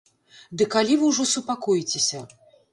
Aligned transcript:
Ды 0.61 0.67
калі 0.77 0.97
вы 1.03 1.11
ўжо 1.11 1.27
супакоіцеся? 1.35 2.27